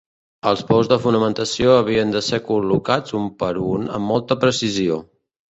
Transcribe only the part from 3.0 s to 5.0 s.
un per un amb molta precisió.